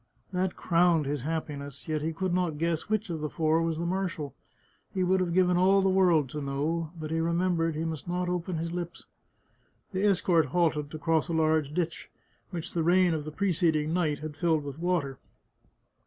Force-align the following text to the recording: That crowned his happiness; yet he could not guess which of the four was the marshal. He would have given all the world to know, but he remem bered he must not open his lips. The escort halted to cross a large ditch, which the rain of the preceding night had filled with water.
That 0.31 0.55
crowned 0.55 1.05
his 1.05 1.21
happiness; 1.21 1.87
yet 1.87 2.01
he 2.01 2.11
could 2.11 2.33
not 2.33 2.57
guess 2.57 2.89
which 2.89 3.11
of 3.11 3.21
the 3.21 3.29
four 3.29 3.61
was 3.61 3.77
the 3.77 3.85
marshal. 3.85 4.33
He 4.91 5.03
would 5.03 5.19
have 5.19 5.31
given 5.31 5.57
all 5.57 5.79
the 5.79 5.89
world 5.91 6.27
to 6.31 6.41
know, 6.41 6.91
but 6.99 7.11
he 7.11 7.19
remem 7.19 7.55
bered 7.55 7.75
he 7.75 7.83
must 7.85 8.07
not 8.07 8.27
open 8.27 8.57
his 8.57 8.71
lips. 8.71 9.05
The 9.91 10.03
escort 10.07 10.47
halted 10.47 10.89
to 10.89 10.97
cross 10.97 11.27
a 11.27 11.33
large 11.33 11.75
ditch, 11.75 12.09
which 12.49 12.73
the 12.73 12.81
rain 12.81 13.13
of 13.13 13.25
the 13.25 13.31
preceding 13.31 13.93
night 13.93 14.17
had 14.21 14.35
filled 14.35 14.63
with 14.63 14.79
water. 14.79 15.19